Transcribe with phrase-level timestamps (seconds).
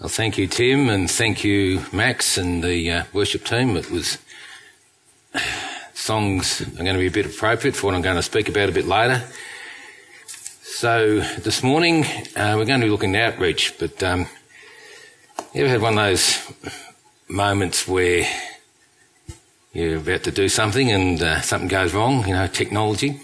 [0.00, 3.76] Well, thank you, Tim, and thank you, Max, and the uh, worship team.
[3.76, 4.18] It was
[5.94, 8.68] songs are going to be a bit appropriate for what I'm going to speak about
[8.68, 9.22] a bit later.
[10.26, 12.04] So this morning
[12.34, 14.26] uh, we're going to be looking at outreach, but um,
[15.54, 16.42] you ever had one of those
[17.28, 18.26] moments where
[19.72, 22.26] you're about to do something and uh, something goes wrong?
[22.26, 23.20] You know, technology.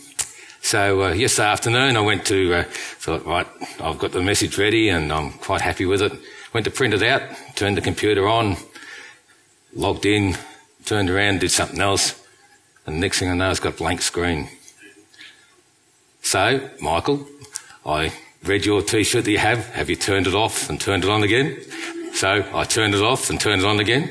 [0.62, 3.48] So uh, yesterday afternoon I went to uh, thought right,
[3.80, 6.12] I've got the message ready and I'm quite happy with it.
[6.52, 7.22] Went to print it out,
[7.54, 8.56] turned the computer on,
[9.74, 10.36] logged in,
[10.84, 12.20] turned around, did something else,
[12.86, 14.48] and the next thing I know, it's got a blank screen.
[16.22, 17.26] So, Michael,
[17.86, 18.12] I
[18.44, 19.66] read your t-shirt that you have.
[19.70, 21.58] Have you turned it off and turned it on again?
[22.12, 24.10] So I turned it off and turned it on again.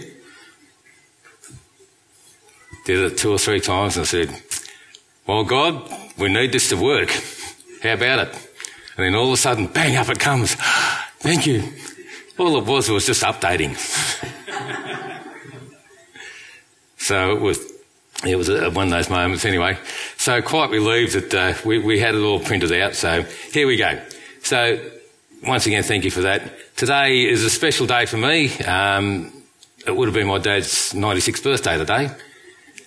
[2.85, 4.33] Did it two or three times and said,
[5.27, 7.11] well, God, we need this to work.
[7.83, 8.33] How about it?
[8.97, 10.55] And then all of a sudden, bang, up it comes.
[11.19, 11.63] Thank you.
[12.39, 13.75] All it was was just updating.
[16.97, 17.59] so it was,
[18.25, 19.77] it was a, one of those moments anyway.
[20.15, 22.95] So quite relieved that uh, we, we had it all printed out.
[22.95, 24.01] So here we go.
[24.41, 24.79] So
[25.45, 26.77] once again, thank you for that.
[26.77, 28.57] Today is a special day for me.
[28.59, 29.33] Um,
[29.85, 32.09] it would have been my dad's 96th birthday today.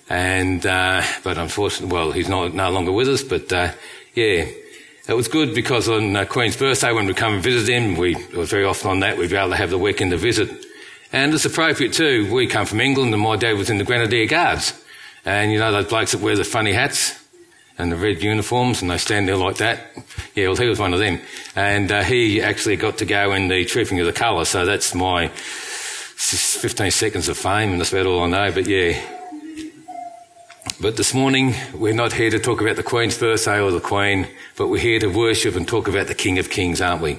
[0.08, 3.72] And, uh, but unfortunately, well, he's not, no longer with us, but, uh,
[4.14, 4.46] yeah,
[5.08, 8.14] it was good because on uh, Queen's birthday, when we come and visit him, we
[8.14, 10.48] it was very often on that, we'd be able to have the weekend to visit.
[11.12, 12.32] And it's appropriate too.
[12.32, 14.72] We come from England and my dad was in the Grenadier Guards.
[15.24, 17.22] And you know those blokes that wear the funny hats
[17.78, 19.80] and the red uniforms and they stand there like that?
[20.34, 21.20] Yeah, well he was one of them.
[21.54, 24.94] And uh, he actually got to go in the Trooping of the Colour, so that's
[24.94, 28.52] my 15 seconds of fame and that's about all I know.
[28.52, 29.00] But yeah,
[30.80, 34.28] but this morning, we're not here to talk about the Queen's birthday or the Queen,
[34.56, 37.18] but we're here to worship and talk about the King of Kings, aren't we?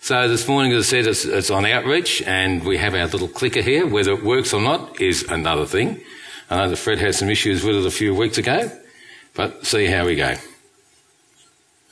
[0.00, 3.28] So this morning, as I said, it's, it's, on outreach, and we have our little
[3.28, 3.86] clicker here.
[3.86, 6.00] Whether it works or not is another thing.
[6.50, 8.70] I know that Fred had some issues with it a few weeks ago,
[9.34, 10.34] but see how we go.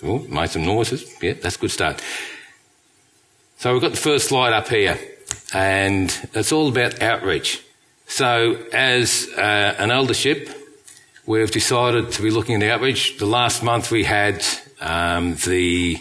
[0.02, 1.10] Oh, made some noises.
[1.22, 2.02] Yeah, that's a good start.
[3.58, 4.98] So we've got the first slide up here,
[5.54, 7.62] and it's all about outreach.
[8.06, 10.48] So as uh, an eldership,
[11.26, 13.18] we've decided to be looking at outreach.
[13.18, 14.44] The last month we had
[14.80, 15.98] um, the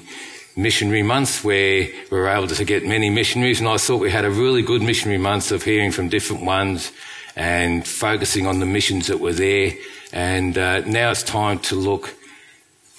[0.56, 4.26] missionary month where we were able to get many missionaries, and I thought we had
[4.26, 6.92] a really good missionary month of hearing from different ones
[7.36, 9.74] and focusing on the missions that were there.
[10.12, 12.16] And uh, now it's time to look.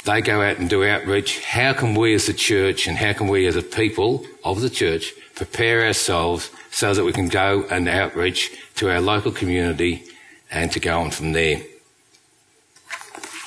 [0.04, 1.44] They go out and do outreach.
[1.44, 4.70] How can we as a church and how can we as a people of the
[4.70, 10.04] church prepare ourselves so that we can go and outreach to our local community
[10.50, 11.60] and to go on from there?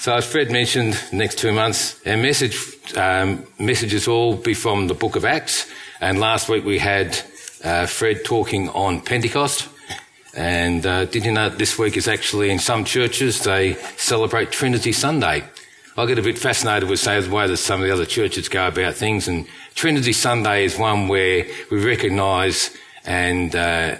[0.03, 2.57] So as Fred mentioned, next two months, our message,
[2.97, 5.71] um, messages all be from the book of Acts.
[6.01, 7.17] And last week we had
[7.63, 9.69] uh, Fred talking on Pentecost.
[10.35, 14.91] And uh, did you know this week is actually in some churches they celebrate Trinity
[14.91, 15.45] Sunday.
[15.95, 18.49] I get a bit fascinated with say, the way that some of the other churches
[18.49, 19.29] go about things.
[19.29, 22.75] And Trinity Sunday is one where we recognise
[23.05, 23.95] and uh,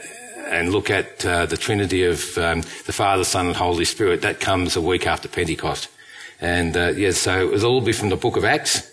[0.54, 4.22] and look at uh, the Trinity of um, the Father, Son, and Holy Spirit.
[4.22, 5.90] That comes a week after Pentecost.
[6.40, 8.92] And uh, yes, so it was all be from the book of Acts.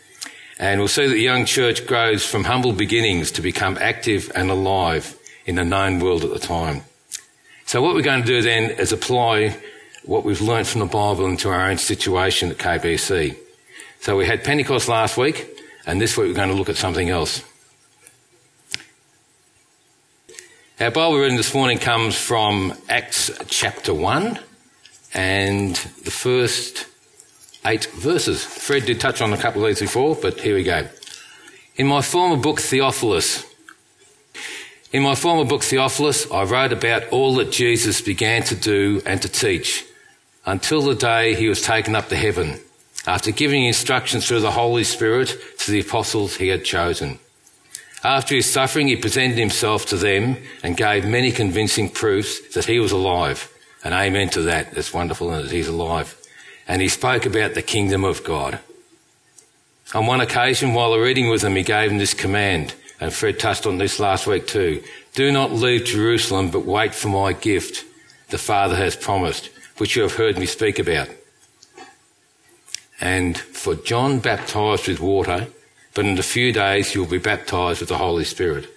[0.58, 4.50] And we'll see that the young church grows from humble beginnings to become active and
[4.50, 6.82] alive in the known world at the time.
[7.66, 9.56] So what we're going to do then is apply
[10.04, 13.36] what we've learnt from the Bible into our own situation at KBC.
[14.00, 15.46] So we had Pentecost last week,
[15.86, 17.42] and this week we're going to look at something else.
[20.80, 24.38] Our Bible reading this morning comes from Acts chapter 1
[25.12, 26.86] and the first
[27.66, 28.42] eight verses.
[28.42, 30.88] Fred did touch on a couple of these before, but here we go.
[31.76, 33.44] In my former book, Theophilus,
[34.90, 39.20] in my former book, Theophilus, I wrote about all that Jesus began to do and
[39.20, 39.84] to teach
[40.46, 42.58] until the day he was taken up to heaven,
[43.06, 47.18] after giving instructions through the Holy Spirit to the apostles he had chosen.
[48.02, 52.78] After his suffering, he presented himself to them and gave many convincing proofs that he
[52.78, 53.52] was alive.
[53.84, 54.72] And amen to that.
[54.72, 56.16] That's wonderful that he's alive
[56.70, 58.60] and he spoke about the kingdom of God.
[59.92, 63.66] On one occasion, while reading with them, he gave them this command, and Fred touched
[63.66, 64.80] on this last week too.
[65.14, 67.84] Do not leave Jerusalem, but wait for my gift
[68.28, 71.08] the Father has promised, which you have heard me speak about.
[73.00, 75.48] And for John baptized with water,
[75.94, 78.68] but in a few days you will be baptized with the Holy Spirit.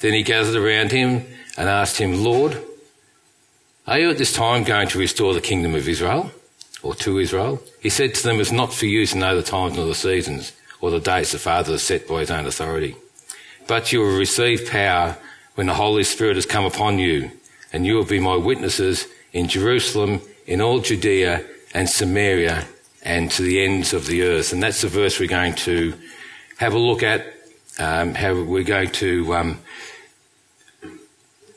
[0.00, 1.26] Then he gathered around him
[1.56, 2.62] and asked him, Lord,
[3.86, 6.32] are you at this time going to restore the kingdom of Israel?
[6.86, 7.60] or to Israel.
[7.80, 10.52] He said to them, It's not for you to know the times nor the seasons
[10.80, 12.96] or the dates the Father has set by his own authority.
[13.66, 15.18] but you will receive power
[15.56, 17.30] when the Holy Spirit has come upon you,
[17.72, 22.64] and you will be my witnesses in Jerusalem, in all Judea and Samaria,
[23.02, 24.52] and to the ends of the earth.
[24.52, 25.94] And that's the verse we're going to
[26.58, 27.26] have a look at,
[27.78, 29.60] um, how we're going to um,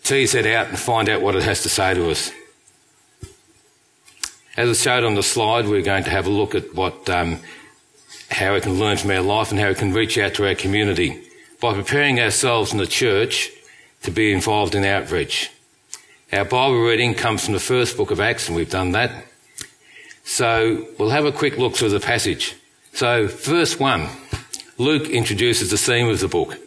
[0.03, 2.31] tease that out and find out what it has to say to us.
[4.57, 7.39] As I showed on the slide, we're going to have a look at what, um,
[8.29, 10.55] how we can learn from our life and how we can reach out to our
[10.55, 11.23] community
[11.61, 13.51] by preparing ourselves in the church
[14.03, 15.51] to be involved in outreach.
[16.31, 19.25] Our Bible reading comes from the first book of Acts, and we've done that.
[20.23, 22.55] So we'll have a quick look through the passage.
[22.93, 24.07] So, verse 1,
[24.79, 26.57] Luke introduces the theme of the book.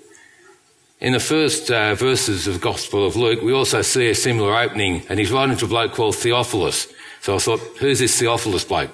[1.00, 4.54] In the first uh, verses of the Gospel of Luke, we also see a similar
[4.54, 6.92] opening, and he's writing to a bloke called Theophilus.
[7.22, 8.90] So I thought, who's this Theophilus bloke?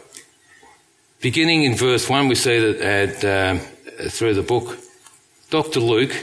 [1.21, 3.59] Beginning in verse 1, we see that at, um,
[4.09, 4.79] through the book,
[5.51, 5.81] Dr.
[5.81, 6.15] Luke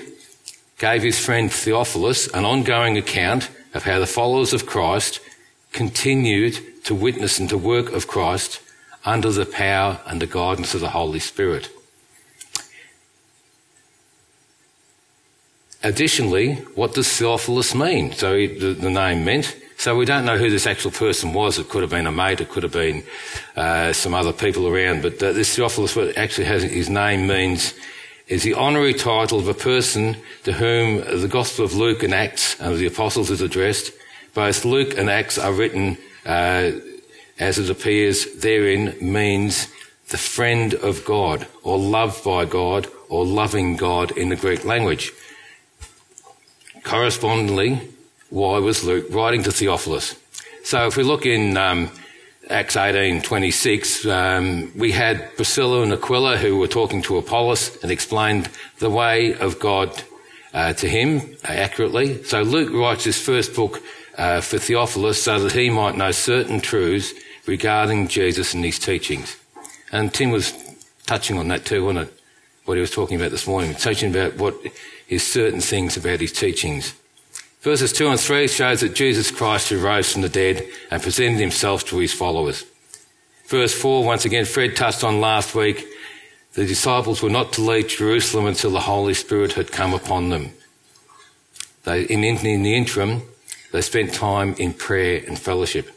[0.78, 5.20] gave his friend Theophilus an ongoing account of how the followers of Christ
[5.74, 8.62] continued to witness and to work of Christ
[9.04, 11.70] under the power and the guidance of the Holy Spirit.
[15.86, 18.12] Additionally, what does Theophilus mean?
[18.12, 19.56] So he, the, the, name meant.
[19.78, 21.60] So we don't know who this actual person was.
[21.60, 22.42] It could have been a mate.
[22.42, 23.04] It could have been
[23.56, 25.04] uh, some other people around.
[25.04, 27.76] But uh, this Theophilus actually has his name means
[28.28, 32.60] is the honorary title of a person to whom the Gospel of Luke and Acts
[32.60, 33.92] and the Apostles is addressed.
[34.34, 36.72] Both Luke and Acts are written uh,
[37.38, 39.68] as it appears therein means
[40.10, 45.12] the friend of God or loved by God or loving God in the Greek language.
[46.86, 47.82] Correspondingly,
[48.30, 50.16] why was Luke writing to Theophilus?
[50.64, 51.90] So if we look in um,
[52.48, 58.52] Acts 18:26, um, we had Priscilla and Aquila who were talking to Apollos and explained
[58.78, 60.04] the way of God
[60.54, 62.24] uh, to him accurately.
[62.24, 63.82] So Luke writes his first book
[64.16, 67.14] uh, for Theophilus so that he might know certain truths
[67.48, 69.38] regarding Jesus and his teachings.
[69.92, 70.54] And Tim was
[71.08, 72.20] touching on that too, wasn't it?
[72.66, 74.56] What he was talking about this morning, teaching about what
[75.08, 76.94] is certain things about his teachings.
[77.62, 81.84] Verses 2 and 3 shows that Jesus Christ arose from the dead and presented himself
[81.86, 82.64] to his followers.
[83.48, 85.88] Verse 4, once again, Fred touched on last week,
[86.54, 90.52] the disciples were not to leave Jerusalem until the Holy Spirit had come upon them.
[91.84, 93.24] They, in, in the interim,
[93.72, 95.90] they spent time in prayer and fellowship.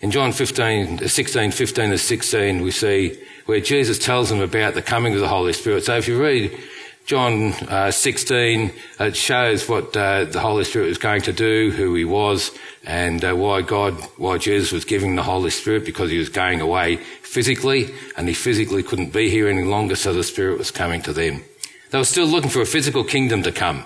[0.00, 4.82] In John 15, 16, 15 and 16, we see where Jesus tells them about the
[4.82, 5.84] coming of the Holy Spirit.
[5.84, 6.58] So if you read
[7.06, 11.94] John uh, 16, it shows what uh, the Holy Spirit was going to do, who
[11.94, 12.52] he was,
[12.84, 16.60] and uh, why God, why Jesus was giving the Holy Spirit, because he was going
[16.60, 21.02] away physically, and he physically couldn't be here any longer, so the Spirit was coming
[21.02, 21.42] to them.
[21.90, 23.84] They were still looking for a physical kingdom to come,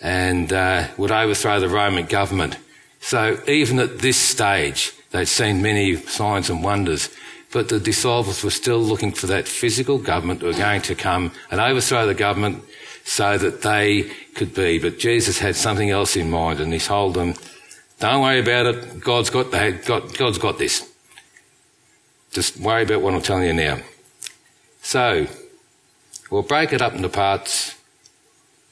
[0.00, 2.56] and uh, would overthrow the Roman government.
[3.00, 7.10] So even at this stage, they'd seen many signs and wonders.
[7.54, 11.30] But the disciples were still looking for that physical government who were going to come
[11.52, 12.64] and overthrow the government
[13.04, 14.80] so that they could be.
[14.80, 17.34] But Jesus had something else in mind and he told them,
[18.00, 18.98] don't worry about it.
[18.98, 20.92] God's got, God, God's got this.
[22.32, 23.78] Just worry about what I'm telling you now.
[24.82, 25.28] So,
[26.32, 27.76] we'll break it up into parts.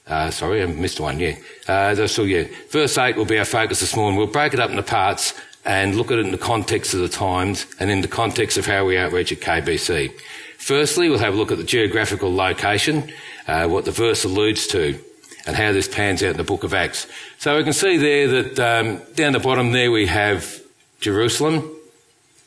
[0.08, 1.36] Uh, sorry, I missed one, yeah.
[1.68, 2.48] Uh, so, yeah.
[2.70, 4.18] Verse 8 will be our focus this morning.
[4.18, 7.08] We'll break it up into parts and look at it in the context of the
[7.08, 10.12] times and in the context of how we outreach at KBC.
[10.58, 13.12] Firstly, we'll have a look at the geographical location,
[13.46, 14.98] uh, what the verse alludes to,
[15.46, 17.06] and how this pans out in the book of Acts.
[17.38, 20.60] So we can see there that um, down the bottom there we have
[21.00, 21.68] Jerusalem,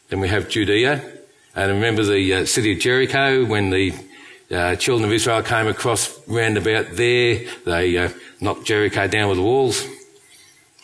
[0.10, 1.04] then we have Judea,
[1.56, 3.94] and remember the uh, city of Jericho when the
[4.52, 9.38] uh, children of Israel came across round about there, they uh, knocked Jericho down with
[9.38, 9.86] the walls,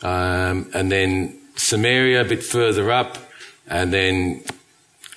[0.01, 3.18] um, and then Samaria a bit further up,
[3.68, 4.44] and then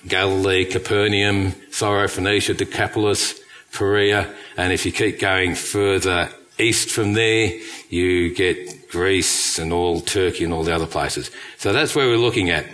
[0.07, 3.41] Galilee, Capernaum, Syrophoenicia, Decapolis,
[3.73, 7.51] Perea, and if you keep going further east from there,
[7.89, 11.31] you get Greece and all Turkey and all the other places.
[11.57, 12.65] So that's where we're looking at.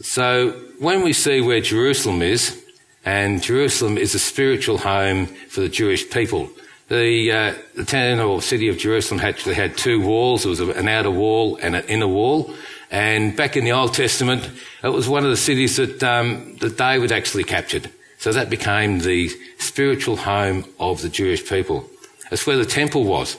[0.00, 2.62] So when we see where Jerusalem is,
[3.04, 6.50] and Jerusalem is a spiritual home for the Jewish people.
[6.90, 10.42] The, uh, the town or city of Jerusalem actually had two walls.
[10.42, 12.52] There was an outer wall and an inner wall.
[12.90, 14.50] And back in the Old Testament,
[14.82, 17.88] it was one of the cities that, um, that David actually captured.
[18.18, 21.88] So that became the spiritual home of the Jewish people.
[22.32, 23.36] It's where the temple was.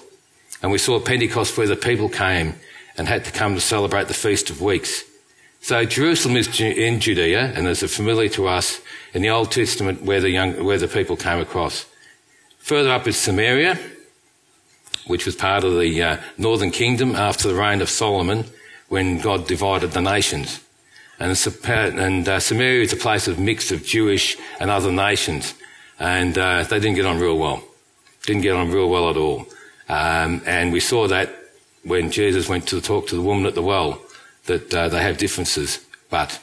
[0.63, 2.55] And we saw Pentecost where the people came
[2.97, 5.03] and had to come to celebrate the Feast of Weeks.
[5.59, 8.79] So Jerusalem is in Judea and is familiar to us
[9.13, 11.85] in the Old Testament where the young, where the people came across.
[12.61, 13.79] Further up is Samaria,
[15.07, 18.45] which was part of the uh, northern kingdom after the reign of Solomon
[18.87, 20.59] when God divided the nations.
[21.19, 21.37] And,
[21.99, 25.53] and uh, Samaria is a place of mix of Jewish and other nations.
[25.99, 27.63] And uh, they didn't get on real well.
[28.25, 29.45] Didn't get on real well at all.
[29.89, 31.29] Um, and we saw that
[31.83, 34.01] when Jesus went to talk to the woman at the well,
[34.45, 35.85] that uh, they have differences.
[36.09, 36.39] But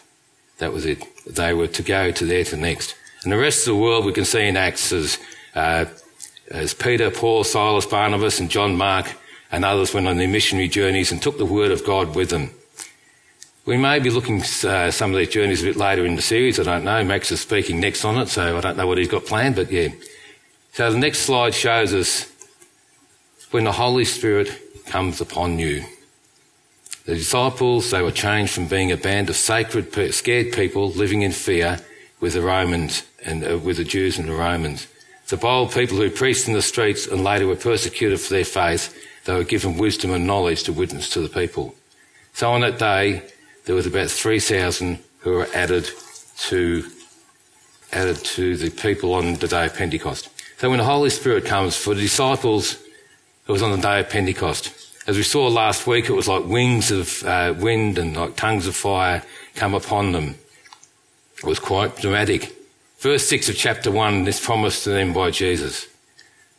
[0.59, 1.03] that was it.
[1.27, 2.95] They were to go to there to next.
[3.23, 5.19] And the rest of the world we can see in Acts as,
[5.55, 5.87] uh,
[6.50, 9.14] as Peter, Paul, Silas, Barnabas and John Mark
[9.50, 12.50] and others went on their missionary journeys and took the word of God with them.
[13.64, 16.59] We may be looking uh, some of these journeys a bit later in the series.
[16.59, 17.05] I don't know.
[17.05, 19.71] Max is speaking next on it, so I don't know what he's got planned, but
[19.71, 19.88] yeah.
[20.73, 22.33] So the next slide shows us
[23.50, 24.50] when the Holy Spirit
[24.87, 25.85] comes upon you.
[27.05, 31.33] The disciples, they were changed from being a band of sacred, scared people living in
[31.33, 31.78] fear
[32.21, 34.87] with the Romans and uh, with the Jews and the Romans.
[35.29, 38.97] The bold people who preached in the streets and later were persecuted for their faith,
[39.27, 41.75] they were given wisdom and knowledge to witness to the people.
[42.33, 43.23] So on that day,
[43.67, 45.87] there was about 3,000 who were added
[46.39, 46.91] to,
[47.93, 50.31] added to the people on the day of Pentecost.
[50.57, 52.83] So when the Holy Spirit comes for the disciples,
[53.47, 54.73] it was on the day of Pentecost.
[55.07, 58.67] As we saw last week, it was like wings of uh, wind and like tongues
[58.67, 59.23] of fire
[59.55, 60.37] come upon them.
[61.37, 62.58] It was quite dramatic.
[62.99, 65.87] Verse 6 of chapter 1 is promised to them by Jesus.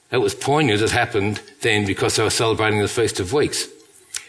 [0.09, 0.81] It was poignant.
[0.81, 3.67] It happened then because they were celebrating the Feast of Weeks.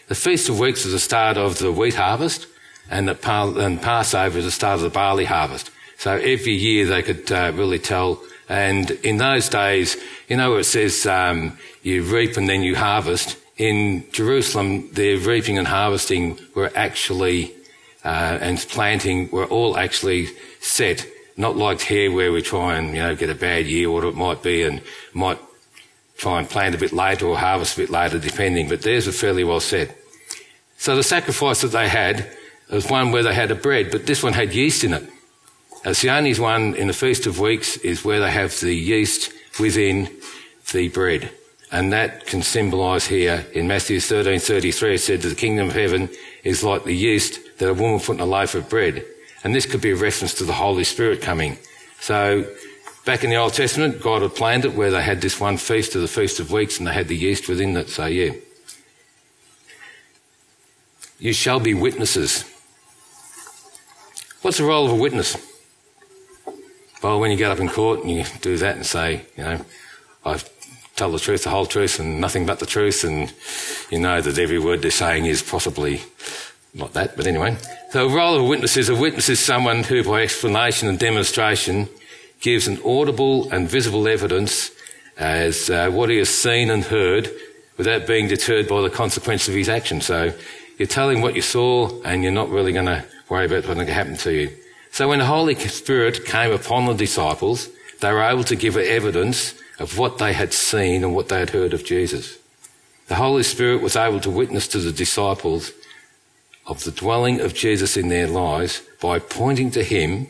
[0.09, 2.47] The Feast of Weeks is the start of the wheat harvest,
[2.89, 5.71] and, the, and Passover is the start of the barley harvest.
[5.97, 8.21] So every year they could uh, really tell.
[8.49, 9.95] And in those days,
[10.27, 15.57] you know, it says um, you reap and then you harvest in Jerusalem, their reaping
[15.57, 17.53] and harvesting were actually,
[18.03, 20.27] uh, and planting were all actually
[20.59, 21.05] set.
[21.41, 24.13] Not like here where we try and, you know, get a bad year, what it
[24.13, 24.79] might be, and
[25.11, 25.39] might
[26.15, 28.69] try and plant a bit later or harvest a bit later, depending.
[28.69, 29.97] But theirs were fairly well set.
[30.77, 32.29] So the sacrifice that they had
[32.69, 35.01] was one where they had a bread, but this one had yeast in it.
[35.83, 38.75] Uh, it's the only one in the Feast of Weeks is where they have the
[38.75, 40.09] yeast within
[40.71, 41.31] the bread.
[41.71, 44.93] And that can symbolise here in Matthew 13:33.
[44.93, 46.07] It said that the kingdom of heaven
[46.43, 49.03] is like the yeast that a woman put in a loaf of bread.
[49.43, 51.57] And this could be a reference to the Holy Spirit coming.
[51.99, 52.45] So
[53.05, 55.95] back in the Old Testament, God had planned it where they had this one feast
[55.95, 57.89] of the Feast of Weeks and they had the yeast within it.
[57.89, 58.33] So yeah.
[61.19, 62.45] You shall be witnesses.
[64.41, 65.37] What's the role of a witness?
[67.03, 69.65] Well, when you get up in court and you do that and say, you know,
[70.25, 70.49] I've
[71.01, 73.33] tell the truth, the whole truth, and nothing but the truth, and
[73.89, 76.01] you know that every word they're saying is possibly
[76.73, 77.57] not that, but anyway.
[77.91, 80.97] So the role of a witness is a witness is someone who, by explanation and
[80.97, 81.89] demonstration,
[82.39, 84.71] gives an audible and visible evidence
[85.17, 87.29] as uh, what he has seen and heard
[87.77, 90.01] without being deterred by the consequence of his action.
[90.01, 90.33] So
[90.77, 93.87] you're telling what you saw, and you're not really going to worry about what's going
[93.87, 94.51] to happen to you.
[94.91, 99.55] So when the Holy Spirit came upon the disciples, they were able to give evidence
[99.79, 102.37] of what they had seen and what they had heard of Jesus.
[103.07, 105.71] The Holy Spirit was able to witness to the disciples
[106.65, 110.27] of the dwelling of Jesus in their lives by pointing to him.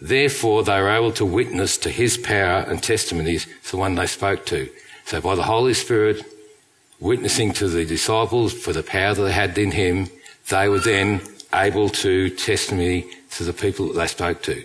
[0.00, 4.06] Therefore, they were able to witness to his power and testimonies to the one they
[4.06, 4.68] spoke to.
[5.06, 6.24] So by the Holy Spirit
[7.00, 10.08] witnessing to the disciples for the power that they had in him,
[10.50, 11.20] they were then
[11.54, 14.62] able to testimony to the people that they spoke to.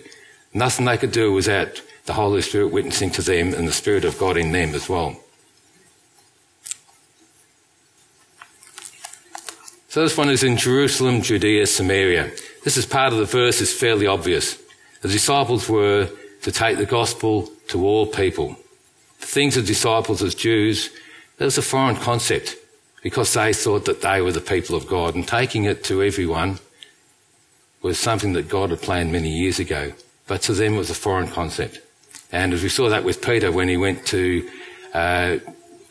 [0.52, 4.18] Nothing they could do without the Holy Spirit witnessing to them and the Spirit of
[4.18, 5.16] God in them as well.
[9.94, 12.32] So this one is in Jerusalem, Judea, Samaria.
[12.64, 14.60] This is part of the verse is fairly obvious.
[15.02, 16.08] The disciples were
[16.42, 18.56] to take the gospel to all people.
[19.20, 20.90] The things of disciples as Jews,
[21.36, 22.56] that was a foreign concept
[23.04, 26.58] because they thought that they were the people of God and taking it to everyone
[27.80, 29.92] was something that God had planned many years ago.
[30.26, 31.78] But to them it was a foreign concept.
[32.32, 34.50] And as we saw that with Peter when he went to,
[34.92, 35.36] uh,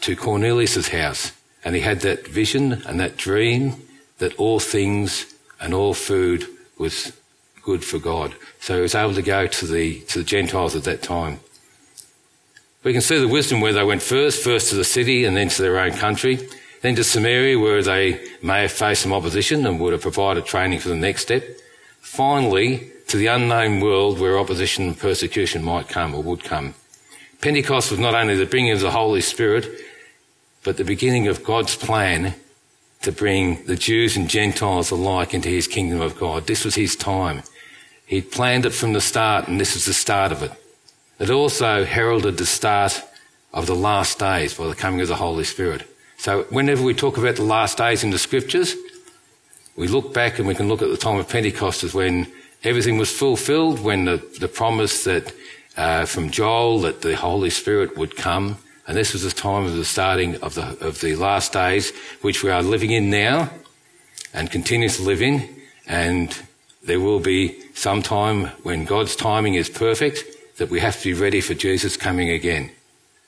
[0.01, 1.31] to Cornelius' house
[1.63, 3.81] and he had that vision and that dream
[4.19, 6.45] that all things and all food
[6.77, 7.13] was
[7.61, 8.35] good for God.
[8.59, 11.39] So he was able to go to the, to the Gentiles at that time.
[12.83, 15.47] We can see the wisdom where they went first, first to the city and then
[15.49, 16.49] to their own country,
[16.81, 20.79] then to Samaria where they may have faced some opposition and would have provided training
[20.79, 21.43] for the next step.
[22.01, 26.75] Finally, to the unknown world where opposition and persecution might come or would come.
[27.39, 29.67] Pentecost was not only the bringing of the Holy Spirit,
[30.63, 32.35] but the beginning of God's plan
[33.03, 36.47] to bring the Jews and Gentiles alike into his kingdom of God.
[36.47, 37.43] This was his time.
[38.05, 40.51] He'd planned it from the start, and this was the start of it.
[41.19, 43.01] It also heralded the start
[43.53, 45.87] of the last days by the coming of the Holy Spirit.
[46.17, 48.75] So whenever we talk about the last days in the scriptures,
[49.75, 52.31] we look back and we can look at the time of Pentecost as when
[52.63, 55.33] everything was fulfilled, when the, the promise that
[55.75, 59.75] uh, from Joel that the Holy Spirit would come, and this was the time of
[59.75, 63.49] the starting of the of the last days, which we are living in now,
[64.33, 65.49] and continue to live in,
[65.87, 66.41] and
[66.83, 70.25] there will be some time when God's timing is perfect
[70.57, 72.69] that we have to be ready for Jesus coming again.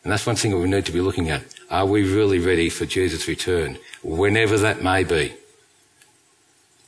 [0.03, 1.43] And that's one thing that we need to be looking at.
[1.71, 3.79] Are we really ready for Jesus' return?
[4.03, 5.33] Whenever that may be.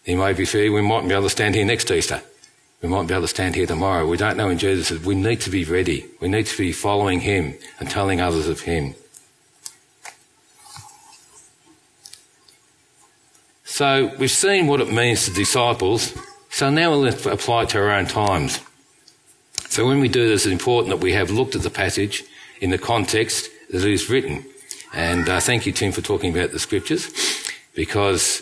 [0.03, 0.69] He may be free.
[0.69, 2.21] We mightn't be able to stand here next Easter.
[2.81, 4.07] We might be able to stand here tomorrow.
[4.07, 6.05] We don't know when Jesus we need to be ready.
[6.21, 8.93] We need to be following him and telling others of him.
[13.63, 16.17] So we've seen what it means to disciples.
[16.49, 18.59] So now we'll apply it to our own times.
[19.69, 22.23] So when we do this, it's important that we have looked at the passage
[22.61, 24.45] in the context that it is written.
[24.93, 27.11] And uh, thank you, Tim, for talking about the scriptures,
[27.75, 28.41] because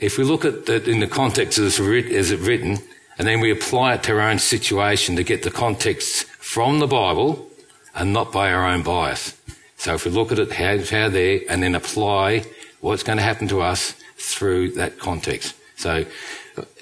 [0.00, 2.78] if we look at it in the context as it's written,
[3.18, 6.86] and then we apply it to our own situation to get the context from the
[6.86, 7.48] Bible
[7.94, 9.38] and not by our own bias.
[9.76, 12.44] So if we look at it how, how there and then apply
[12.80, 15.54] what's going to happen to us through that context.
[15.76, 16.04] So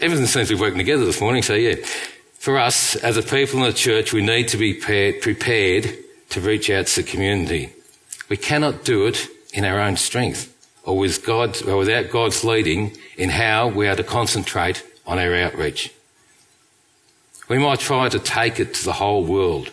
[0.00, 1.42] everything seems to be working together this morning.
[1.42, 1.76] So yeah,
[2.38, 5.94] for us as a people in the church, we need to be prepared
[6.30, 7.72] to reach out to the community.
[8.28, 12.96] We cannot do it in our own strength or with God or without God's leading
[13.16, 15.92] in how we are to concentrate on our outreach.
[17.50, 19.72] We might try to take it to the whole world,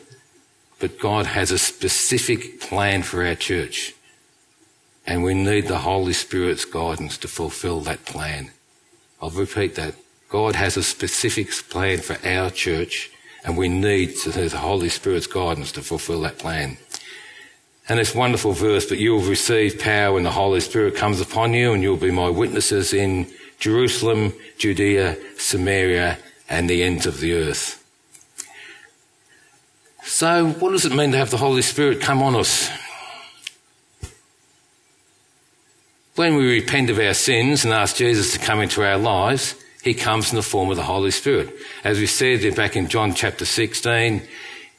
[0.80, 3.94] but God has a specific plan for our church.
[5.06, 8.50] And we need the Holy Spirit's guidance to fulfill that plan.
[9.22, 9.94] I'll repeat that.
[10.28, 13.12] God has a specific plan for our church,
[13.46, 16.78] and we need the Holy Spirit's guidance to fulfill that plan.
[17.88, 21.54] And this wonderful verse, but you will receive power when the Holy Spirit comes upon
[21.54, 26.18] you, and you'll be my witnesses in Jerusalem, Judea, Samaria,
[26.50, 27.84] and the ends of the earth.
[30.04, 32.70] So, what does it mean to have the Holy Spirit come on us?
[36.16, 39.94] When we repent of our sins and ask Jesus to come into our lives, he
[39.94, 41.54] comes in the form of the Holy Spirit.
[41.84, 44.28] As we said back in John chapter 16,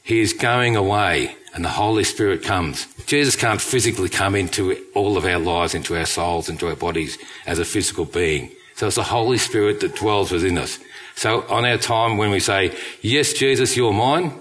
[0.02, 2.87] he is going away and the Holy Spirit comes.
[3.07, 7.18] Jesus can't physically come into all of our lives, into our souls, into our bodies
[7.46, 8.50] as a physical being.
[8.79, 10.79] So it's the Holy Spirit that dwells within us.
[11.17, 14.33] So on our time when we say, yes, Jesus, you're mine,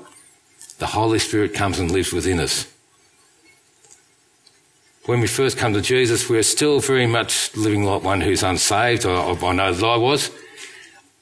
[0.78, 2.72] the Holy Spirit comes and lives within us.
[5.08, 9.08] When we first come to Jesus, we're still very much living like one who's unsaved,
[9.08, 10.30] or, or I know that I was,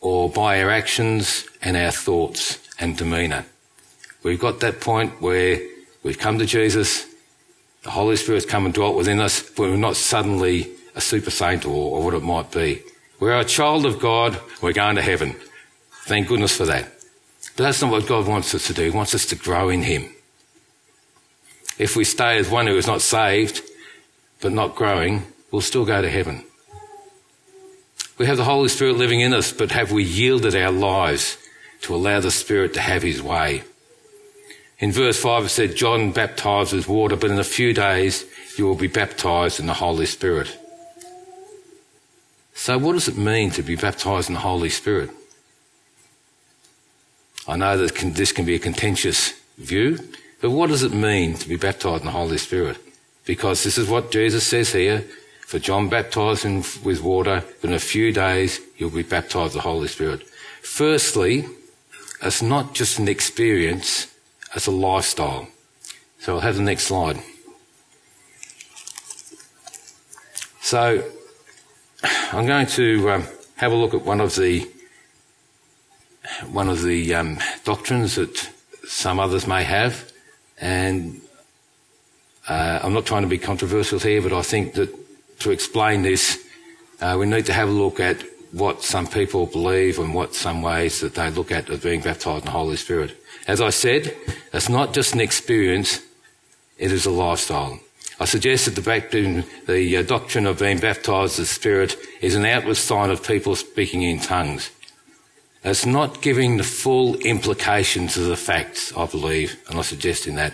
[0.01, 3.45] or by our actions and our thoughts and demeanour.
[4.23, 5.62] We've got that point where
[6.04, 7.08] we've come to Jesus,
[7.84, 11.65] the Holy Spirit's come and dwelt within us, but we're not suddenly a super saint
[11.65, 12.84] or, or what it might be.
[13.19, 15.36] We're a child of God, we're going to heaven.
[16.06, 16.91] Thank goodness for that.
[17.56, 18.84] But that's not what God wants us to do.
[18.84, 20.10] He wants us to grow in Him.
[21.78, 23.62] If we stay as one who is not saved,
[24.41, 26.43] but not growing, we'll still go to heaven.
[28.17, 31.38] We have the Holy Spirit living in us, but have we yielded our lives
[31.82, 33.63] to allow the Spirit to have His way?
[34.80, 38.25] In verse 5 it said, John baptized with water, but in a few days
[38.58, 40.58] you will be baptized in the Holy Spirit.
[42.55, 45.11] So what does it mean to be baptized in the Holy Spirit?
[47.47, 49.99] I know that this can be a contentious view,
[50.41, 52.77] but what does it mean to be baptized in the Holy Spirit?
[53.25, 55.03] Because this is what Jesus says here.
[55.45, 56.45] For John baptized
[56.83, 60.27] with water, but in a few days you'll be baptized with the Holy Spirit.
[60.63, 61.45] Firstly,
[62.23, 64.07] it's not just an experience,
[64.55, 65.49] it's a lifestyle.
[66.19, 67.21] So I'll have the next slide.
[70.61, 71.03] So
[72.31, 73.23] I'm going to um,
[73.55, 74.69] have a look at one of the
[76.51, 78.49] one of the um, doctrines that
[78.87, 80.11] some others may have,
[80.59, 81.21] and
[82.47, 84.93] uh, I'm not trying to be controversial here, but I think that
[85.39, 86.45] to explain this,
[87.01, 90.61] uh, we need to have a look at what some people believe and what some
[90.61, 93.21] ways that they look at as being baptized in the Holy Spirit.
[93.47, 94.15] As I said,
[94.53, 96.01] it's not just an experience,
[96.77, 97.79] it is a lifestyle.
[98.19, 102.36] I suggest that the, baptism, the uh, doctrine of being baptized in the Spirit is
[102.36, 104.69] an outward sign of people speaking in tongues.
[105.63, 110.54] It's not giving the full implications of the facts, I believe, and I'm suggesting that.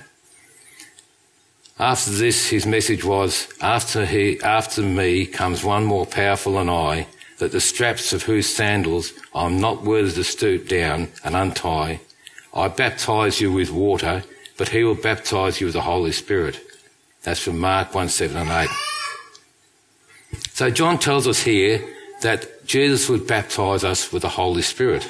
[1.78, 7.08] After this, his message was, after, he, after me comes one more powerful than I,
[7.40, 12.00] that the straps of whose sandals I'm not worthy to stoop down and untie.
[12.54, 14.24] I baptize you with water,
[14.58, 16.60] but he will baptize you with the Holy Spirit.
[17.24, 18.70] That's from Mark 1, 7 and 8.
[20.54, 21.88] So John tells us here
[22.22, 25.08] that Jesus would baptize us with the Holy Spirit.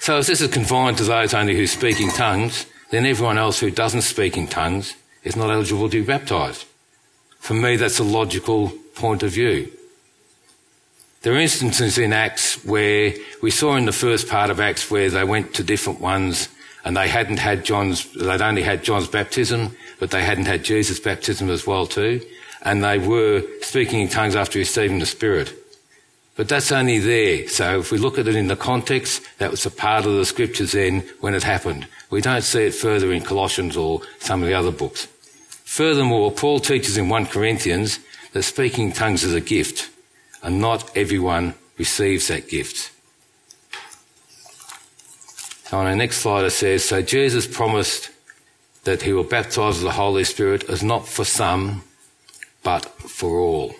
[0.00, 3.60] So if this is confined to those only who speak in tongues, then everyone else
[3.60, 6.66] who doesn't speak in tongues is not eligible to be baptized.
[7.38, 9.70] For me, that's a logical point of view.
[11.22, 15.08] There are instances in Acts where we saw in the first part of Acts where
[15.08, 16.48] they went to different ones
[16.84, 21.00] and they hadn't had John's, they'd only had John's baptism, but they hadn't had Jesus'
[21.00, 22.20] baptism as well too.
[22.62, 25.54] And they were speaking in tongues after receiving the Spirit.
[26.36, 27.48] But that's only there.
[27.48, 30.24] So if we look at it in the context, that was a part of the
[30.24, 31.86] scriptures then when it happened.
[32.10, 35.06] We don't see it further in Colossians or some of the other books.
[35.64, 37.98] Furthermore, Paul teaches in 1 Corinthians
[38.32, 39.90] that speaking in tongues is a gift
[40.42, 42.90] and not everyone receives that gift.
[45.64, 48.10] So on our next slide it says, so Jesus promised
[48.84, 51.84] that he will baptize with the Holy Spirit as not for some,
[52.62, 53.74] but for all.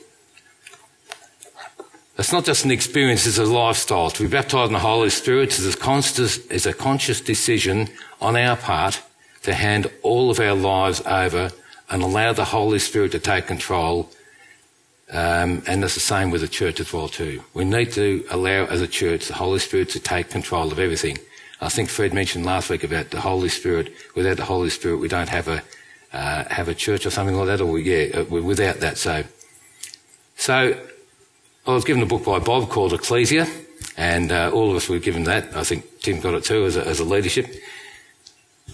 [2.16, 4.11] It's not just an experience, it's a lifestyle.
[4.11, 7.88] To be baptized in the Holy Spirit is a, conscious, is a conscious decision
[8.20, 9.03] on our part
[9.42, 11.51] to hand all of our lives over
[11.90, 14.11] and allow the Holy Spirit to take control
[15.11, 17.42] um, and it's the same with the church as well too.
[17.53, 21.18] We need to allow as a church the Holy Spirit to take control of everything.
[21.61, 23.93] I think Fred mentioned last week about the Holy Spirit.
[24.14, 25.62] Without the Holy Spirit, we don't have a
[26.12, 27.61] uh, have a church or something like that.
[27.61, 28.99] Or we, yeah, uh, without that.
[28.99, 29.25] So,
[30.37, 30.81] so
[31.67, 33.49] I was given a book by Bob called Ecclesia,
[33.97, 35.57] and uh, all of us were given that.
[35.57, 37.47] I think Tim got it too as a, as a leadership.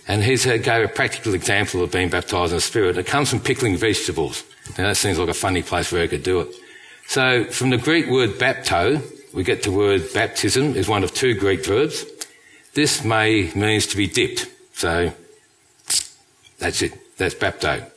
[0.06, 2.98] And he gave a practical example of being baptized in the Spirit.
[2.98, 4.44] It comes from pickling vegetables.
[4.76, 6.54] Now that seems like a funny place where I could do it.
[7.06, 11.34] So from the Greek word bapto, we get the word baptism is one of two
[11.34, 12.04] Greek verbs.
[12.74, 14.46] This may means to be dipped.
[14.74, 15.12] So
[16.58, 17.16] that's it.
[17.16, 17.90] That's bapto.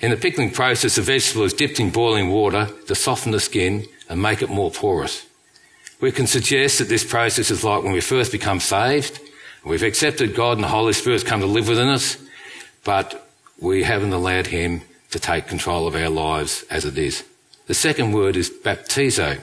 [0.00, 3.86] In the pickling process, the vegetable is dipped in boiling water to soften the skin
[4.08, 5.26] and make it more porous.
[6.00, 9.18] We can suggest that this process is like when we first become saved.
[9.64, 12.18] We've accepted God and the Holy Spirit has come to live within us,
[12.84, 13.28] but
[13.58, 17.24] we haven't allowed Him to take control of our lives as it is.
[17.66, 19.40] The second word is baptizo,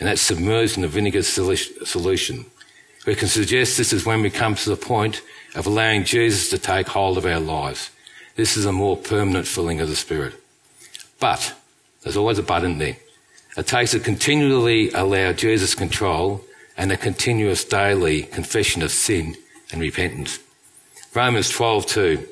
[0.00, 2.44] and that's submerged in a vinegar solution.
[3.06, 5.22] We can suggest this is when we come to the point
[5.54, 7.90] of allowing Jesus to take hold of our lives.
[8.36, 10.34] This is a more permanent filling of the Spirit.
[11.18, 11.54] But,
[12.02, 12.96] there's always a but in there.
[13.56, 16.44] It takes to continually allow Jesus control
[16.76, 19.36] and a continuous daily confession of sin
[19.70, 20.38] and repentance.
[21.14, 22.28] Romans 12:2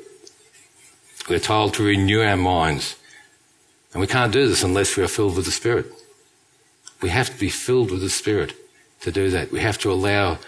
[1.30, 2.96] we're told to renew our minds.
[3.92, 5.86] And we can't do this unless we are filled with the Spirit.
[7.00, 8.52] We have to be filled with the Spirit
[9.02, 9.52] to do that.
[9.52, 10.38] We have to allow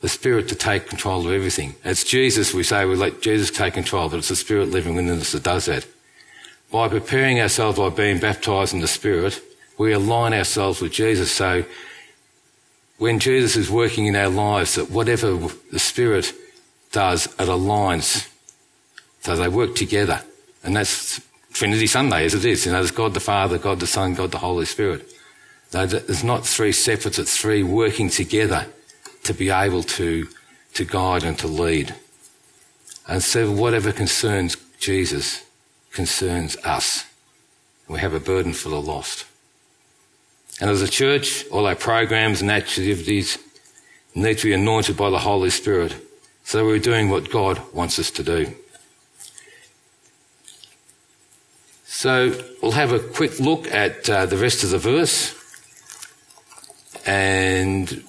[0.00, 1.74] the Spirit to take control of everything.
[1.84, 5.18] It's Jesus, we say we let Jesus take control, but it's the Spirit living within
[5.18, 5.86] us that does that.
[6.70, 9.40] By preparing ourselves by being baptized in the Spirit,
[9.78, 11.32] we align ourselves with Jesus.
[11.32, 11.64] So
[12.98, 15.36] when Jesus is working in our lives, that whatever
[15.70, 16.32] the Spirit
[16.92, 18.28] does, it aligns
[19.20, 20.22] so they work together.
[20.62, 21.20] And that's
[21.52, 22.64] Trinity Sunday as it is.
[22.64, 25.10] You know, there's God the Father, God the Son, God the Holy Spirit.
[25.72, 28.66] There's not three separates, it's three working together
[29.24, 30.28] to be able to,
[30.74, 31.94] to guide and to lead.
[33.08, 35.44] And so whatever concerns Jesus
[35.92, 37.06] concerns us.
[37.88, 39.26] We have a burden for the lost.
[40.60, 43.38] And as a church, all our programs and activities
[44.14, 45.94] need to be anointed by the Holy Spirit
[46.46, 48.54] so we're doing what God wants us to do.
[51.84, 55.34] So we'll have a quick look at uh, the rest of the verse
[57.04, 58.04] and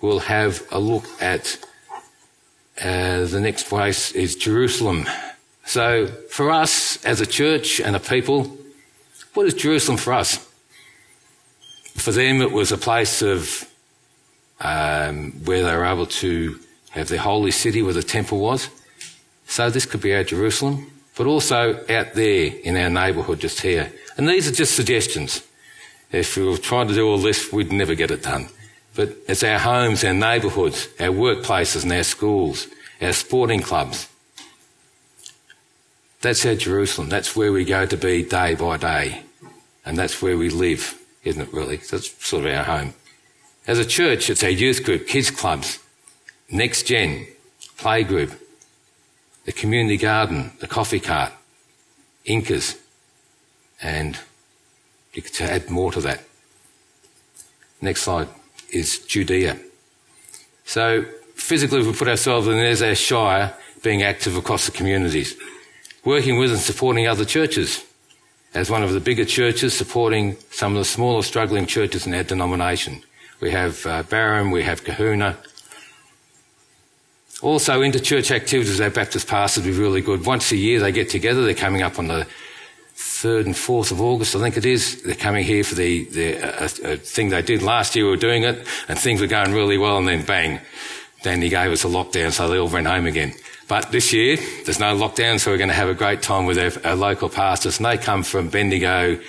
[0.00, 1.58] we'll have a look at
[2.82, 5.06] uh, the next place is Jerusalem.
[5.64, 8.56] So for us as a church and a people,
[9.34, 10.46] what is Jerusalem for us?
[11.94, 13.68] For them, it was a place of
[14.60, 16.58] um, where they were able to
[16.90, 18.68] have their holy city where the temple was.
[19.46, 23.92] So this could be our Jerusalem but also out there in our neighbourhood just here.
[24.16, 25.46] And these are just suggestions.
[26.12, 28.48] If we were trying to do all this, we'd never get it done.
[29.00, 32.66] But it's our homes, our neighbourhoods, our workplaces and our schools,
[33.00, 34.10] our sporting clubs.
[36.20, 37.08] That's our Jerusalem.
[37.08, 39.22] That's where we go to be day by day.
[39.86, 41.76] And that's where we live, isn't it really?
[41.76, 42.92] That's sort of our home.
[43.66, 45.78] As a church, it's our youth group, kids clubs,
[46.50, 47.26] next gen,
[47.78, 48.38] play group,
[49.46, 51.32] the community garden, the coffee cart,
[52.26, 52.76] Incas,
[53.80, 54.18] and
[55.14, 56.22] to add more to that.
[57.80, 58.28] Next slide
[58.72, 59.58] is Judea.
[60.64, 61.04] So
[61.34, 65.36] physically, we put ourselves in our shire being active across the communities.
[66.04, 67.84] working with and supporting other churches
[68.54, 72.22] as one of the bigger churches, supporting some of the smaller struggling churches in our
[72.22, 73.02] denomination.
[73.40, 75.36] We have uh, Barham, we have Cohuna.
[77.42, 80.26] Also, inter-church activities, our Baptist pastors be really good.
[80.26, 81.42] Once a year they get together.
[81.42, 82.26] They're coming up on the
[83.00, 85.02] 3rd and 4th of August, I think it is.
[85.02, 88.04] They're coming here for the, the uh, uh, thing they did last year.
[88.04, 90.60] We were doing it and things were going really well and then bang,
[91.22, 93.32] Danny gave us a lockdown so they all went home again.
[93.68, 96.58] But this year, there's no lockdown, so we're going to have a great time with
[96.58, 97.78] our, our local pastors.
[97.78, 99.20] And they come from Bendigo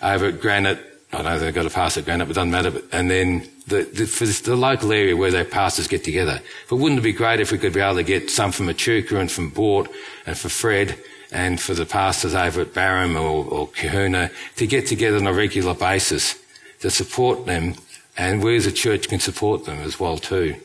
[0.00, 0.78] over at Granite.
[1.12, 2.70] I know they've got a pastor at Granite, but it doesn't matter.
[2.70, 6.40] But, and then the, the, for this, the local area where their pastors get together.
[6.70, 9.18] But wouldn't it be great if we could be able to get some from Echuca
[9.18, 9.88] and from Boort
[10.26, 10.98] and for Fred
[11.30, 15.32] and for the pastors over at Barham or, or Cohuna to get together on a
[15.32, 16.36] regular basis
[16.80, 17.74] to support them
[18.16, 20.56] and we as a church can support them as well too.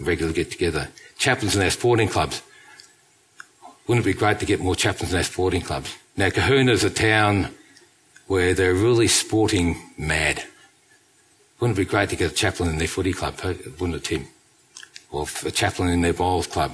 [0.00, 0.88] Regularly get together.
[1.16, 2.42] Chaplains in our sporting clubs.
[3.86, 5.96] Wouldn't it be great to get more chaplains in our sporting clubs?
[6.16, 7.54] Now, Cohuna is a town
[8.26, 10.42] where they're really sporting mad.
[11.60, 14.26] Wouldn't it be great to get a chaplain in their footy club, wouldn't it, Tim?
[15.10, 16.72] Or a chaplain in their bowls club.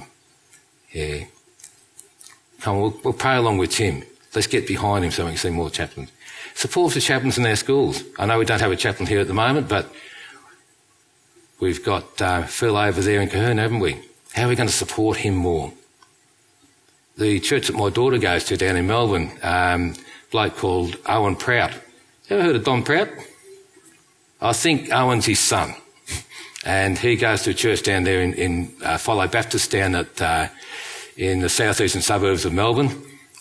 [0.91, 1.25] Yeah.
[2.61, 4.03] Come on, we'll, we'll pray along with Tim.
[4.35, 6.11] Let's get behind him so we can see more chaplains.
[6.55, 8.03] Support the chaplains in our schools.
[8.17, 9.91] I know we don't have a chaplain here at the moment, but
[11.59, 13.99] we've got uh, Phil over there in Cohuna, haven't we?
[14.33, 15.73] How are we going to support him more?
[17.19, 19.93] the church that my daughter goes to down in Melbourne, um,
[20.31, 21.71] bloke called Owen Prout.
[22.29, 23.09] Ever heard of Don Prout?
[24.41, 25.75] I think Owen's his son.
[26.65, 30.21] And he goes to a church down there in, in uh, Follow Baptist down at,
[30.21, 30.49] uh,
[31.19, 32.89] in the southeastern suburbs of Melbourne.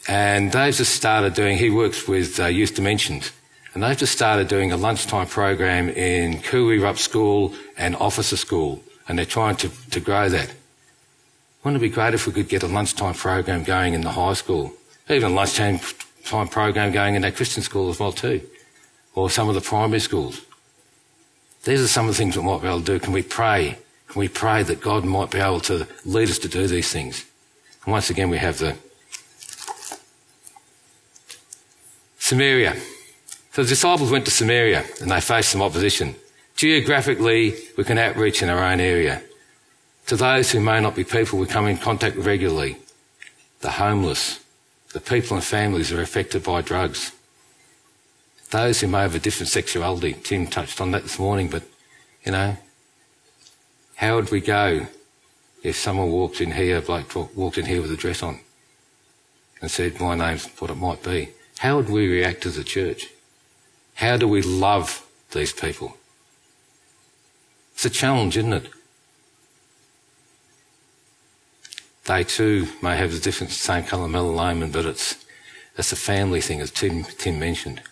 [0.09, 3.31] And they've just started doing, he works with uh, Youth Dimensions.
[3.73, 8.83] And they've just started doing a lunchtime program in Koo-wee-rup School and Officer School.
[9.07, 10.53] And they're trying to, to grow that.
[11.63, 14.33] Wouldn't it be great if we could get a lunchtime program going in the high
[14.33, 14.73] school?
[15.09, 15.79] Even a lunchtime
[16.25, 18.41] time program going in that Christian school as well too.
[19.15, 20.41] Or some of the primary schools.
[21.63, 22.99] These are some of the things we might be able to do.
[22.99, 23.79] Can we pray?
[24.09, 27.28] Can we pray that God might be able to lead us to do these things?
[27.89, 28.77] And once again, we have the
[32.19, 32.77] Samaria.
[33.53, 36.15] So the disciples went to Samaria and they faced some opposition.
[36.55, 39.23] Geographically, we can outreach in our own area
[40.07, 42.77] to those who may not be people we come in contact with regularly,
[43.61, 44.45] the homeless,
[44.93, 47.13] the people and families who are affected by drugs,
[48.51, 50.13] those who may have a different sexuality.
[50.13, 51.63] Tim touched on that this morning, but
[52.23, 52.55] you know,
[53.95, 54.89] how would we go
[55.63, 58.41] if someone walked in here, bloke walked in here with a dress on
[59.61, 61.31] and said, my name's what it might be?
[61.59, 63.09] How would we react as a church?
[63.95, 65.97] How do we love these people?
[67.75, 68.71] It's a challenge, isn't it?
[72.07, 75.25] They too may have the different same colour melanoma, but it's
[75.77, 77.83] it's a family thing, as Tim Tim mentioned.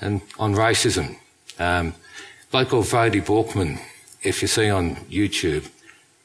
[0.00, 1.16] And on racism,
[1.58, 1.94] um,
[2.50, 3.80] bloke called Voddie Baucham,
[4.22, 5.68] if you see on YouTube,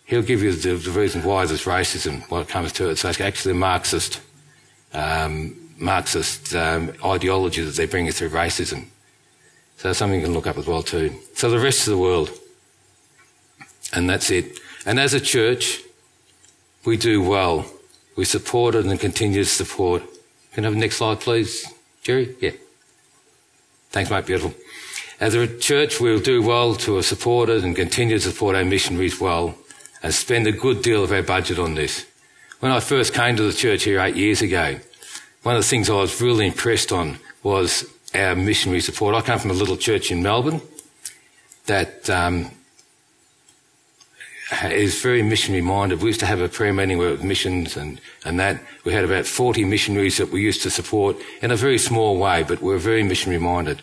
[0.08, 2.96] he'll give you the, the reason why there's racism when it comes to it.
[2.96, 4.22] So it's actually a Marxist
[4.94, 8.86] um, Marxist um, ideology that they bring through racism.
[9.76, 11.14] So something you can look up as well too.
[11.36, 12.32] So the rest of the world,
[13.94, 14.60] and that's it.
[14.88, 15.82] And as a church,
[16.84, 17.66] we do well.
[18.16, 20.02] We support it and continue to support.
[20.54, 22.36] Can I have the next slide, please, Jerry?
[22.42, 22.52] Yeah.
[23.92, 24.26] Thanks, mate.
[24.26, 24.56] Beautiful.
[25.20, 29.20] As a church, we'll do well to support it and continue to support our missionaries
[29.20, 29.56] well
[30.04, 32.06] and spend a good deal of our budget on this.
[32.60, 34.80] When I first came to the church here eight years ago,
[35.44, 39.16] one of the things I was really impressed on was our missionary support.
[39.16, 40.62] I come from a little church in Melbourne
[41.68, 42.52] that um,
[44.64, 46.02] is very missionary minded.
[46.02, 48.62] We used to have a prayer meeting with missions and, and that.
[48.86, 52.44] We had about 40 missionaries that we used to support in a very small way,
[52.44, 53.82] but we're very missionary minded.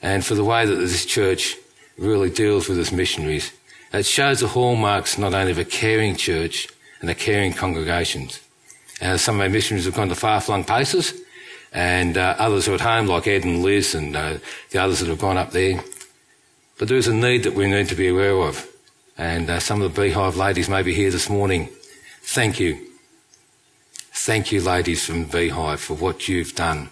[0.00, 1.56] And for the way that this church
[1.98, 3.52] really deals with its missionaries,
[3.94, 6.68] it shows the hallmarks not only of a caring church
[7.00, 8.28] and a caring congregation.
[9.00, 11.14] And some of our missionaries have gone to far-flung places,
[11.72, 14.38] and uh, others are at home, like Ed and Liz and uh,
[14.70, 15.82] the others that have gone up there.
[16.78, 18.68] But there's a need that we need to be aware of.
[19.16, 21.68] And uh, some of the Beehive ladies may be here this morning.
[22.22, 22.78] Thank you.
[24.12, 26.90] Thank you, ladies from Beehive, for what you've done.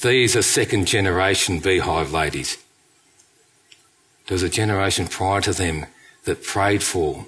[0.00, 2.56] These are second generation Beehive ladies.
[4.30, 5.86] There was a generation prior to them
[6.22, 7.26] that prayed for,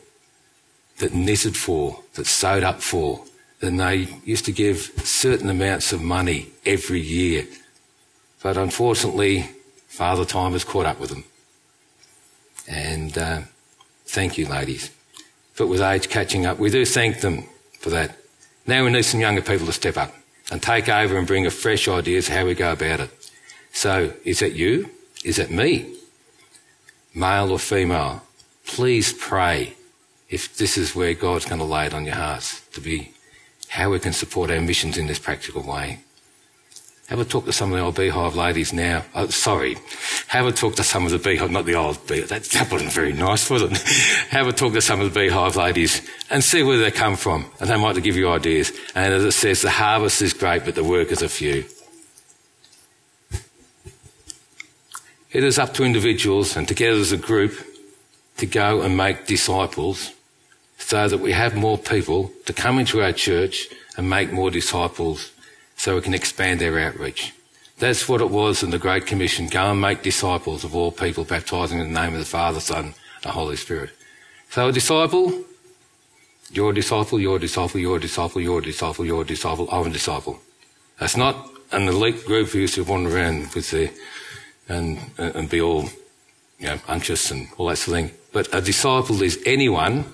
[0.98, 3.24] that knitted for, that sewed up for,
[3.60, 7.44] and they used to give certain amounts of money every year.
[8.40, 9.50] But unfortunately,
[9.88, 11.24] Father Time has caught up with them.
[12.68, 13.40] And uh,
[14.06, 14.92] thank you, ladies.
[15.58, 17.48] But with age catching up, we do thank them
[17.80, 18.16] for that.
[18.64, 20.14] Now we need some younger people to step up
[20.52, 23.10] and take over and bring a fresh ideas how we go about it.
[23.72, 24.88] So, is that you?
[25.24, 25.96] Is that me?
[27.14, 28.22] Male or female?
[28.66, 29.74] Please pray
[30.28, 33.12] if this is where God's going to lay it on your hearts to be
[33.68, 35.98] how we can support our missions in this practical way.
[37.08, 39.04] Have a talk to some of the old beehive ladies now.
[39.14, 39.76] Oh, sorry.
[40.28, 42.28] Have a talk to some of the beehive, not the old beehive.
[42.28, 43.72] That, that wasn't very nice, was it?
[44.30, 47.44] Have a talk to some of the beehive ladies and see where they come from.
[47.60, 48.72] And they might give you ideas.
[48.94, 51.64] And as it says, the harvest is great, but the workers are few.
[55.32, 57.54] It is up to individuals and together as a group
[58.36, 60.12] to go and make disciples
[60.76, 65.32] so that we have more people to come into our church and make more disciples
[65.76, 67.32] so we can expand our outreach.
[67.78, 69.46] That's what it was in the Great Commission.
[69.48, 72.94] Go and make disciples of all people, baptizing in the name of the Father, Son,
[73.24, 73.90] and Holy Spirit.
[74.50, 75.44] So a disciple,
[76.50, 79.66] you're a disciple, you're a disciple, you're a disciple, you're a disciple, you're a disciple,
[79.72, 80.40] I'm a disciple.
[81.00, 83.90] That's not an elite group who used to wander around with the,
[84.72, 85.84] and, and be all,
[86.58, 88.18] you know, anxious and all that sort of thing.
[88.32, 90.04] But a disciple is anyone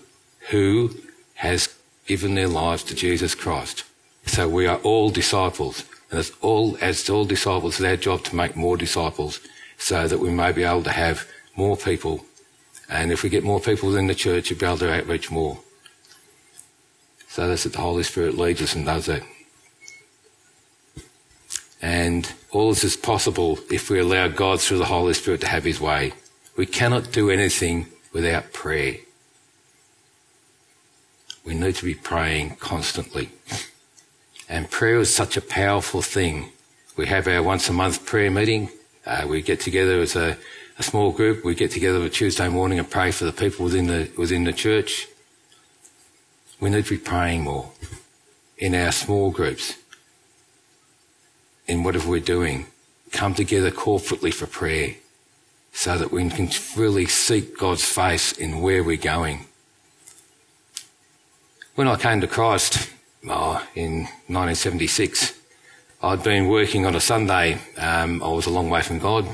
[0.51, 0.91] who
[1.35, 1.75] has
[2.07, 3.85] given their lives to Jesus Christ.
[4.27, 5.85] So we are all disciples.
[6.11, 9.41] And it's all, as all disciples, it's our job to make more disciples
[9.77, 12.25] so that we may be able to have more people.
[12.89, 15.59] And if we get more people in the church, we'll be able to outreach more.
[17.29, 19.23] So that's that the Holy Spirit leads us and does that.
[21.81, 25.65] And all this is possible if we allow God through the Holy Spirit to have
[25.65, 26.13] his way.
[26.57, 28.97] We cannot do anything without prayer.
[31.45, 33.31] We need to be praying constantly.
[34.49, 36.53] And prayer is such a powerful thing.
[36.97, 38.71] We have our once a month prayer meeting.
[39.07, 40.37] Uh, we get together as a,
[40.79, 41.45] a, small group.
[41.45, 44.53] We get together on Tuesday morning and pray for the people within the, within the
[44.53, 45.07] church.
[46.61, 47.71] We need to be praying more
[48.59, 49.77] in our small groups,
[51.69, 52.67] in whatever we're doing.
[53.13, 54.97] Come together corporately for prayer
[55.73, 59.47] so that we can really seek God's face in where we're going.
[61.77, 62.91] When I came to Christ
[63.29, 65.39] oh, in 1976,
[66.03, 67.59] I'd been working on a Sunday.
[67.77, 69.27] Um, I was a long way from God.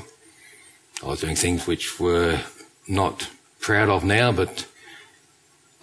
[1.03, 2.39] I was doing things which were
[2.87, 4.67] not proud of now, but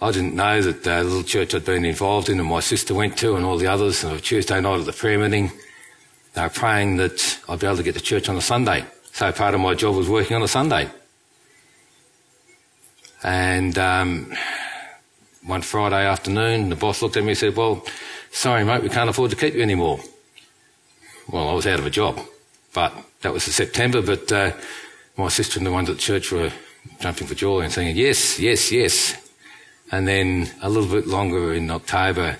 [0.01, 3.17] I didn't know that the little church I'd been involved in and my sister went
[3.17, 5.51] to and all the others on a Tuesday night at the prayer meeting,
[6.33, 8.85] they were praying that I'd be able to get to church on a Sunday.
[9.11, 10.89] So part of my job was working on a Sunday.
[13.23, 14.33] And um,
[15.45, 17.85] one Friday afternoon, the boss looked at me and said, Well,
[18.31, 19.99] sorry, mate, we can't afford to keep you anymore.
[21.29, 22.19] Well, I was out of a job,
[22.73, 24.01] but that was in September.
[24.01, 24.51] But uh,
[25.15, 26.51] my sister and the ones at church were
[26.99, 29.19] jumping for joy and saying, Yes, yes, yes.
[29.91, 32.37] And then a little bit longer in October,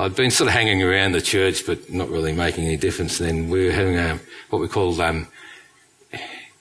[0.00, 3.18] I'd been sort of hanging around the church, but not really making any difference.
[3.18, 5.26] Then we were having a, what we called um,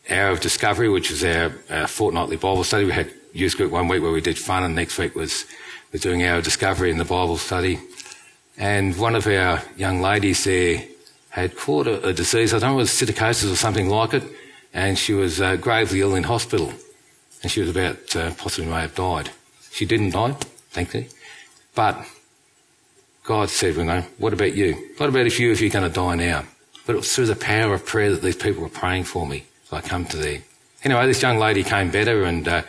[0.10, 2.86] Hour of Discovery, which was our, our, fortnightly Bible study.
[2.86, 5.46] We had youth group one week where we did fun, and next week was
[5.92, 7.80] was doing our discovery in the Bible study.
[8.58, 10.84] And one of our young ladies there
[11.30, 12.56] had caught a, a disease.
[12.56, 14.24] I don't know, it was psittacosis or something like it,
[14.74, 16.74] and she was uh, gravely ill in hospital,
[17.44, 19.30] and she was about uh, possibly may have died.
[19.72, 20.36] She didn't die,
[20.72, 21.10] thankfully,
[21.76, 22.04] but
[23.28, 24.92] God said, "You know, what about you?
[24.96, 26.46] What about if you if you're going to die now?"
[26.86, 29.44] But it was through the power of prayer that these people were praying for me.
[29.70, 30.40] I come to there.
[30.84, 32.62] Anyway, this young lady came better and uh,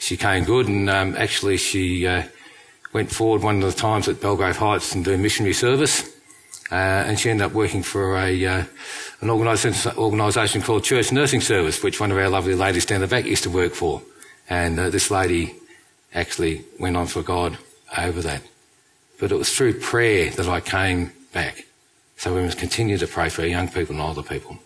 [0.00, 2.22] she came good, and um, actually she uh,
[2.94, 6.08] went forward one of the times at Belgrave Heights and doing missionary service,
[6.72, 8.64] uh, and she ended up working for a uh,
[9.20, 13.26] an organisation called Church Nursing Service, which one of our lovely ladies down the back
[13.26, 14.00] used to work for,
[14.48, 15.54] and uh, this lady
[16.14, 17.58] actually went on for God
[17.98, 18.40] over that.
[19.18, 21.66] But it was through prayer that I came back.
[22.16, 24.58] So we must continue to pray for our young people and older people.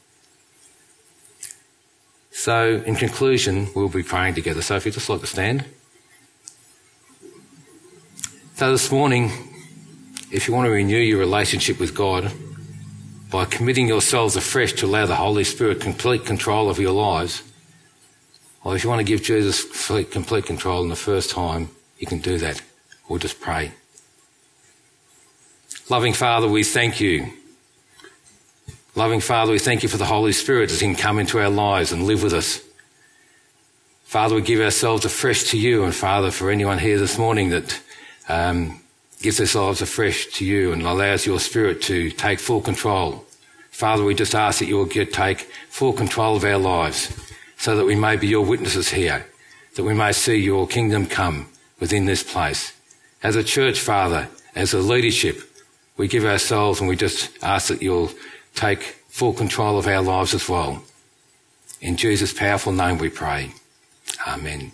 [2.34, 4.62] So, in conclusion, we'll be praying together.
[4.62, 5.66] So, if you'd just like to stand.
[8.54, 9.30] So, this morning,
[10.30, 12.32] if you want to renew your relationship with God
[13.30, 17.42] by committing yourselves afresh to allow the Holy Spirit complete control of your lives,
[18.64, 19.64] or if you want to give Jesus
[20.04, 21.68] complete control in the first time,
[21.98, 22.62] you can do that.
[23.08, 23.72] Or just pray.
[25.92, 27.34] Loving Father, we thank you
[28.94, 31.50] Loving Father, we thank you for the Holy Spirit as He can come into our
[31.50, 32.62] lives and live with us.
[34.04, 37.82] Father, we give ourselves afresh to you, and Father, for anyone here this morning that
[38.30, 38.80] um,
[39.20, 43.26] gives themselves afresh to you and allows your Spirit to take full control.
[43.70, 47.14] Father, we just ask that you will take full control of our lives
[47.58, 49.26] so that we may be your witnesses here,
[49.76, 52.72] that we may see your kingdom come within this place.
[53.22, 55.51] As a church, Father, as a leadership,
[55.96, 58.10] We give our souls and we just ask that you'll
[58.54, 60.82] take full control of our lives as well.
[61.80, 63.52] In Jesus' powerful name we pray.
[64.26, 64.72] Amen.